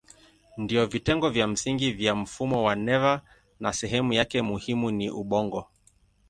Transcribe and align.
Ndiyo 0.57 0.85
vitengo 0.85 1.29
vya 1.29 1.47
msingi 1.47 1.91
vya 1.91 2.15
mfumo 2.15 2.63
wa 2.63 2.75
neva 2.75 3.21
na 3.59 3.73
sehemu 3.73 4.13
yake 4.13 4.41
muhimu 4.41 4.91
ni 4.91 5.09
ubongo. 5.11 5.67